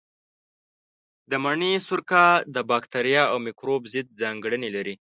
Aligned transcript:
د 1.29 1.31
مڼې 1.43 1.71
سرکه 1.87 2.23
د 2.55 2.57
باکتریا 2.69 3.23
او 3.31 3.37
مېکروب 3.45 3.81
ضد 3.93 4.07
ځانګړنې 4.21 4.69
لري. 4.75 4.95